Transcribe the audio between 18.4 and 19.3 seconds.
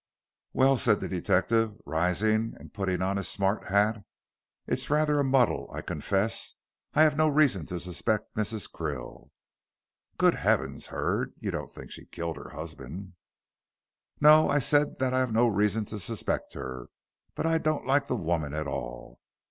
at all.